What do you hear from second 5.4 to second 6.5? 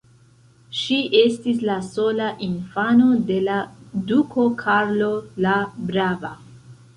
la brava.